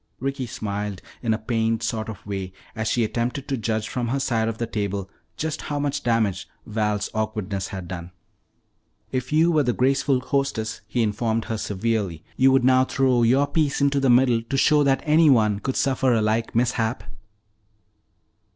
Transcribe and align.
Ricky 0.19 0.47
smiled 0.47 1.03
in 1.21 1.31
a 1.31 1.37
pained 1.37 1.83
sort 1.83 2.09
of 2.09 2.25
way 2.25 2.53
as 2.75 2.87
she 2.87 3.03
attempted 3.03 3.47
to 3.47 3.55
judge 3.55 3.87
from 3.87 4.07
her 4.07 4.19
side 4.19 4.47
of 4.47 4.57
the 4.57 4.65
table 4.65 5.11
just 5.37 5.61
how 5.61 5.77
much 5.77 6.01
damage 6.01 6.49
Val's 6.65 7.11
awkwardness 7.13 7.67
had 7.67 7.87
done. 7.87 8.09
"If 9.11 9.31
you 9.31 9.51
were 9.51 9.61
the 9.61 9.73
graceful 9.73 10.19
hostess," 10.19 10.81
he 10.87 11.03
informed 11.03 11.45
her 11.45 11.57
severely, 11.59 12.23
"you 12.35 12.51
would 12.51 12.63
now 12.63 12.83
throw 12.83 13.21
your 13.21 13.45
piece 13.45 13.79
in 13.79 13.89
the 13.91 14.09
middle 14.09 14.41
to 14.41 14.57
show 14.57 14.81
that 14.81 15.03
anyone 15.05 15.59
could 15.59 15.75
suffer 15.75 16.11
a 16.15 16.21
like 16.23 16.55
mishap." 16.55 17.03